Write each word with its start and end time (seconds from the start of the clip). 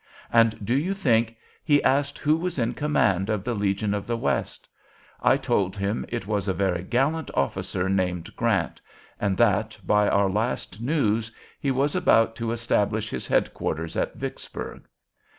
And 0.33 0.65
do 0.65 0.73
you 0.73 0.95
think, 0.95 1.37
he 1.63 1.83
asked 1.83 2.17
who 2.17 2.35
was 2.35 2.57
in 2.57 2.73
command 2.73 3.29
of 3.29 3.43
the 3.43 3.53
'Legion 3.53 3.93
of 3.93 4.07
the 4.07 4.17
West.' 4.17 4.67
I 5.21 5.37
told 5.37 5.75
him 5.77 6.07
it 6.09 6.25
was 6.25 6.47
a 6.47 6.55
very 6.55 6.81
gallant 6.81 7.29
officer 7.35 7.87
named 7.87 8.35
Grant 8.35 8.81
and 9.19 9.37
that, 9.37 9.77
by 9.85 10.09
our 10.09 10.27
last 10.27 10.81
news, 10.81 11.31
he 11.59 11.69
was 11.69 11.93
about 11.93 12.35
to 12.37 12.51
establish 12.51 13.11
his 13.11 13.27
head 13.27 13.53
quarters 13.53 13.95
at 13.95 14.15
Vicksburg. 14.15 14.87